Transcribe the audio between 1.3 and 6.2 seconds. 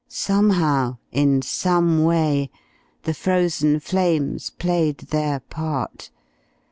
some way, the Frozen Flames played their part.